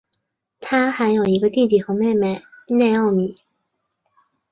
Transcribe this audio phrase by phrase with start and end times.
[0.59, 3.35] 他还有一个弟弟和妹妹内奥米。